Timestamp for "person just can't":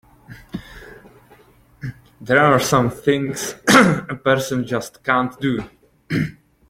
4.15-5.39